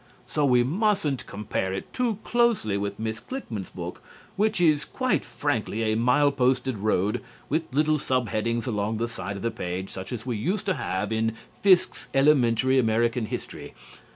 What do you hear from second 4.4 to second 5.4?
is quite